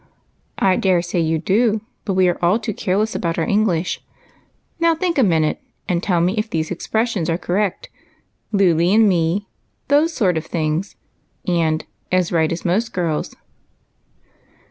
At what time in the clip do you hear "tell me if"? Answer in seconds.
6.01-6.49